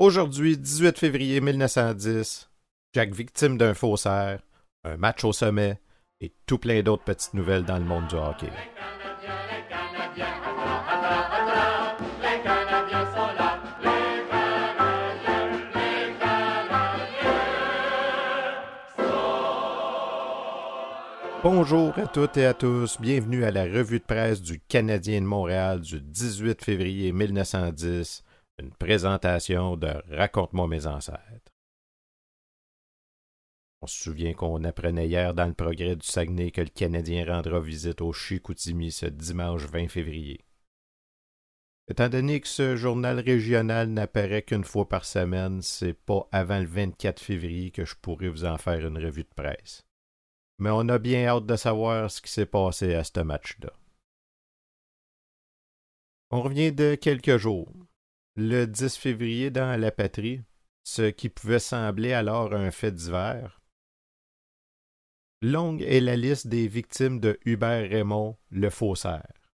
[0.00, 2.48] Aujourd'hui, 18 février 1910,
[2.94, 4.38] Jack victime d'un faussaire,
[4.84, 5.80] un match au sommet
[6.20, 8.46] et tout plein d'autres petites nouvelles dans le monde du hockey.
[21.42, 25.26] Bonjour à toutes et à tous, bienvenue à la revue de presse du Canadien de
[25.26, 28.22] Montréal du 18 février 1910,
[28.58, 31.52] une présentation de Raconte-moi mes ancêtres.
[33.80, 37.60] On se souvient qu'on apprenait hier dans le progrès du Saguenay que le Canadien rendra
[37.60, 40.44] visite au Chicoutimi ce dimanche 20 février.
[41.88, 46.66] Étant donné que ce journal régional n'apparaît qu'une fois par semaine, c'est pas avant le
[46.66, 49.88] 24 février que je pourrai vous en faire une revue de presse
[50.58, 53.72] mais on a bien hâte de savoir ce qui s'est passé à ce match-là.
[56.30, 57.72] On revient de quelques jours.
[58.40, 60.42] Le 10 février dans la patrie,
[60.84, 63.60] ce qui pouvait sembler alors un fait divers.
[65.42, 69.50] Longue est la liste des victimes de Hubert Raymond, le faussaire.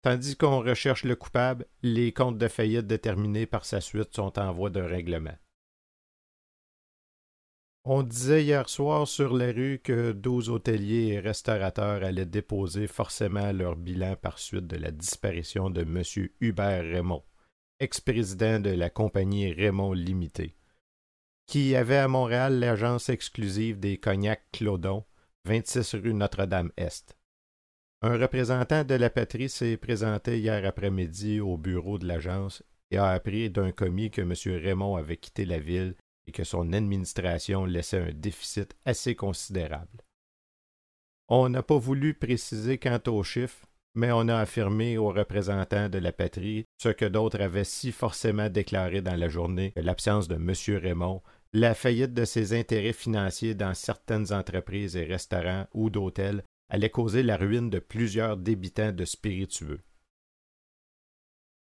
[0.00, 4.50] Tandis qu'on recherche le coupable, les comptes de faillite déterminés par sa suite sont en
[4.50, 5.36] voie de règlement.
[7.84, 13.52] On disait hier soir sur la rue que douze hôteliers et restaurateurs allaient déposer forcément
[13.52, 16.02] leur bilan par suite de la disparition de M.
[16.40, 17.22] Hubert Raymond,
[17.84, 20.56] ex-président de la compagnie Raymond Limité,
[21.46, 25.04] qui avait à Montréal l'agence exclusive des cognacs Clodon,
[25.44, 27.18] 26 rue Notre-Dame-Est.
[28.00, 33.10] Un représentant de la patrie s'est présenté hier après-midi au bureau de l'agence et a
[33.10, 34.32] appris d'un commis que M.
[34.62, 35.94] Raymond avait quitté la ville
[36.26, 40.02] et que son administration laissait un déficit assez considérable.
[41.28, 45.98] On n'a pas voulu préciser quant aux chiffres, mais on a affirmé aux représentants de
[45.98, 50.52] la patrie ce que d'autres avaient si forcément déclaré dans la journée l'absence de M.
[50.82, 56.90] Raymond, la faillite de ses intérêts financiers dans certaines entreprises et restaurants ou d'hôtels allait
[56.90, 59.80] causer la ruine de plusieurs débitants de spiritueux.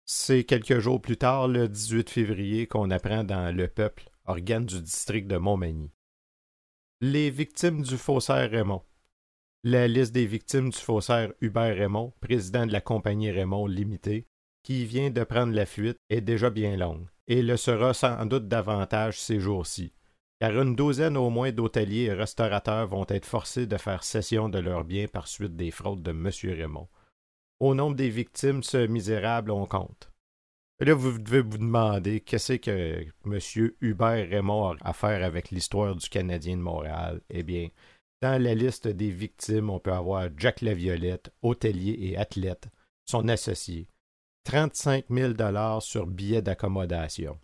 [0.05, 4.79] C'est quelques jours plus tard, le 18 février, qu'on apprend dans Le Peuple organe du
[4.81, 5.91] district de Montmagny.
[7.01, 8.83] Les victimes du faussaire Raymond.
[9.67, 14.27] La liste des victimes du faussaire Hubert Raymond, président de la compagnie Raymond Limitée,
[14.61, 18.47] qui vient de prendre la fuite, est déjà bien longue, et le sera sans doute
[18.47, 19.91] davantage ces jours-ci,
[20.39, 24.59] car une douzaine au moins d'hôteliers et restaurateurs vont être forcés de faire cession de
[24.59, 26.29] leurs biens par suite des fraudes de M.
[26.43, 26.87] Raymond.
[27.59, 30.11] Au nombre des victimes, ce misérable on compte.
[30.79, 33.71] Là, vous devez vous demander qu'est-ce que M.
[33.81, 37.21] Hubert Raymond a à faire avec l'histoire du Canadien de Montréal?
[37.31, 37.69] Eh bien,
[38.21, 42.67] dans la liste des victimes, on peut avoir Jack Laviolette, hôtelier et athlète,
[43.05, 43.87] son associé.
[44.45, 45.33] 35 000
[45.81, 47.39] sur billet d'accommodation.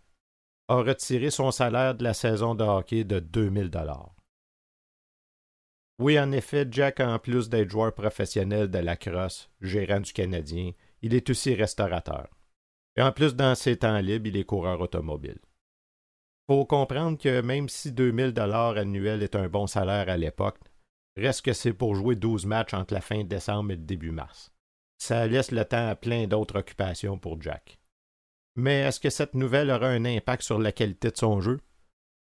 [0.68, 3.70] A retiré son salaire de la saison de hockey de 2 000
[6.00, 10.72] Oui, en effet, Jack, en plus d'être joueur professionnel de la crosse, gérant du Canadien,
[11.02, 12.30] il est aussi restaurateur.
[12.96, 15.40] Et en plus, dans ses temps libres, il est coureur automobile.
[16.52, 20.60] Faut comprendre que même si 2000 dollars annuels est un bon salaire à l'époque,
[21.16, 24.52] reste que c'est pour jouer 12 matchs entre la fin décembre et le début mars.
[24.98, 27.80] Ça laisse le temps à plein d'autres occupations pour Jack.
[28.58, 31.62] Mais est-ce que cette nouvelle aura un impact sur la qualité de son jeu?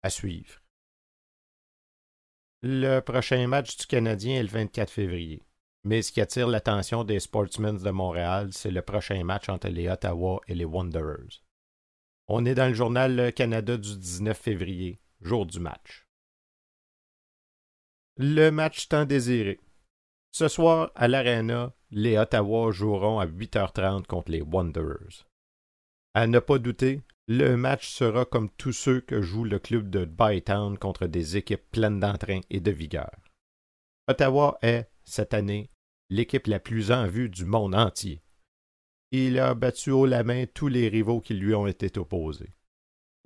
[0.04, 0.62] À suivre.
[2.62, 5.42] Le prochain match du Canadien est le 24 février.
[5.82, 9.88] Mais ce qui attire l'attention des Sportsmen de Montréal, c'est le prochain match entre les
[9.88, 11.42] Ottawa et les Wanderers.
[12.34, 16.06] On est dans le journal Canada du 19 février, jour du match.
[18.16, 19.60] Le match tant désiré.
[20.30, 25.28] Ce soir, à l'Arena, les Ottawa joueront à 8h30 contre les Wanderers.
[26.14, 30.06] À ne pas douter, le match sera comme tous ceux que joue le club de
[30.06, 33.14] Bytown contre des équipes pleines d'entrain et de vigueur.
[34.08, 35.68] Ottawa est, cette année,
[36.08, 38.22] l'équipe la plus en vue du monde entier.
[39.14, 42.54] Il a battu haut la main tous les rivaux qui lui ont été opposés.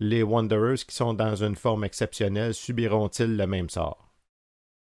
[0.00, 4.12] Les Wanderers, qui sont dans une forme exceptionnelle, subiront-ils le même sort?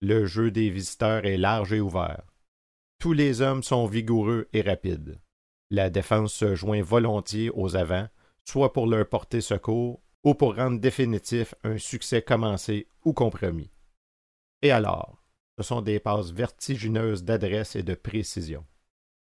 [0.00, 2.22] Le jeu des visiteurs est large et ouvert.
[2.98, 5.20] Tous les hommes sont vigoureux et rapides.
[5.70, 8.08] La défense se joint volontiers aux avants,
[8.46, 13.70] soit pour leur porter secours ou pour rendre définitif un succès commencé ou compromis.
[14.62, 15.22] Et alors,
[15.58, 18.64] ce sont des passes vertigineuses d'adresse et de précision.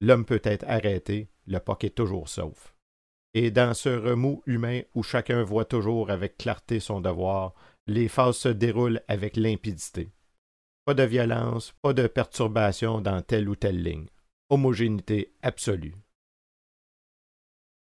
[0.00, 2.74] L'homme peut être arrêté, le puck est toujours sauf.
[3.34, 7.54] Et dans ce remous humain où chacun voit toujours avec clarté son devoir,
[7.86, 10.10] les phases se déroulent avec limpidité.
[10.84, 14.06] Pas de violence, pas de perturbation dans telle ou telle ligne.
[14.48, 15.94] Homogénéité absolue.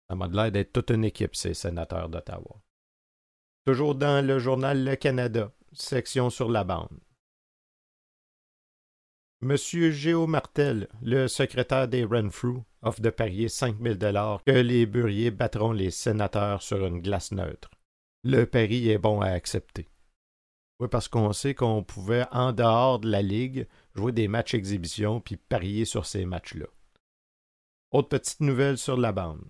[0.09, 2.61] Ça m'a l'air d'être toute une équipe, ces sénateurs d'Ottawa.
[3.65, 6.99] Toujours dans le journal Le Canada, section sur la bande.
[9.39, 15.31] Monsieur Géo Martel, le secrétaire des Renfrew, offre de parier 5000 dollars que les Buriers
[15.31, 17.69] battront les sénateurs sur une glace neutre.
[18.23, 19.87] Le pari est bon à accepter.
[20.79, 25.21] Oui, parce qu'on sait qu'on pouvait, en dehors de la Ligue, jouer des matchs exhibition
[25.21, 26.65] puis parier sur ces matchs-là.
[27.91, 29.43] Autre petite nouvelle sur la bande.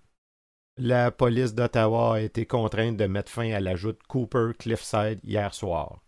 [0.76, 6.02] La police d'Ottawa a été contrainte de mettre fin à l'ajout Cooper Cliffside hier soir.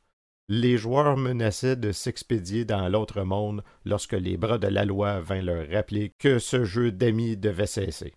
[0.49, 5.43] Les joueurs menaçaient de s'expédier dans l'autre monde lorsque les bras de la loi vinrent
[5.43, 8.14] leur rappeler que ce jeu d'amis devait cesser.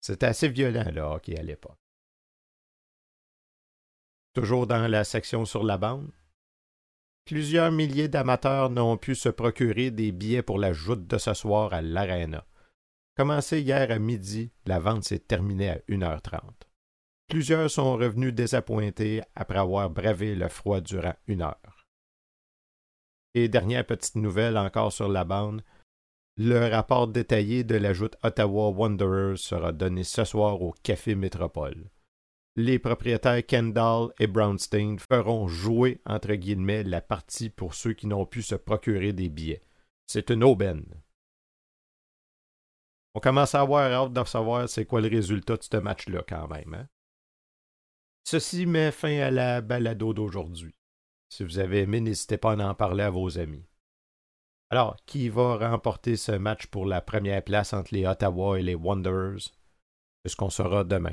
[0.00, 1.78] C'était assez violent le hockey à l'époque.
[4.34, 6.10] Toujours dans la section sur la bande.
[7.24, 11.72] Plusieurs milliers d'amateurs n'ont pu se procurer des billets pour la joute de ce soir
[11.72, 12.44] à l'Arena.
[13.16, 16.40] Commencé hier à midi, la vente s'est terminée à 1h30.
[17.28, 21.86] Plusieurs sont revenus désappointés après avoir bravé le froid durant une heure.
[23.34, 25.62] Et dernière petite nouvelle encore sur la bande,
[26.36, 31.90] le rapport détaillé de la joute Ottawa Wanderers sera donné ce soir au Café Métropole
[32.56, 38.26] les propriétaires Kendall et Brownstein feront jouer, entre guillemets, la partie pour ceux qui n'ont
[38.26, 39.62] pu se procurer des billets.
[40.06, 40.84] C'est une aubaine.
[43.14, 46.48] On commence à avoir hâte de savoir c'est quoi le résultat de ce match-là, quand
[46.48, 46.74] même.
[46.74, 46.88] Hein?
[48.24, 50.74] Ceci met fin à la balado d'aujourd'hui.
[51.28, 53.66] Si vous avez aimé, n'hésitez pas à en parler à vos amis.
[54.70, 58.74] Alors, qui va remporter ce match pour la première place entre les Ottawa et les
[58.74, 59.52] Wanderers?
[60.24, 61.12] C'est ce qu'on saura demain?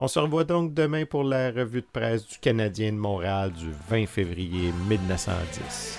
[0.00, 3.70] On se revoit donc demain pour la revue de presse du Canadien de Montréal du
[3.70, 5.98] 20 février 1910.